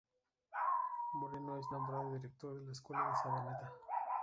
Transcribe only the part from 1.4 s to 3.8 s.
es nombrado director de la escuela de Sabaneta.